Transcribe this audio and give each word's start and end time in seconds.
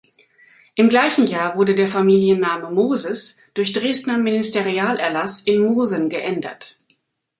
Im 0.73 0.89
gleichen 0.89 1.27
Jahr 1.27 1.55
wurde 1.55 1.75
der 1.75 1.87
Familienname 1.87 2.71
Moses 2.71 3.39
durch 3.53 3.71
Dresdner 3.71 4.17
Ministerialerlass 4.17 5.41
in 5.41 5.61
Mosen 5.61 6.09
geändert. 6.09 6.75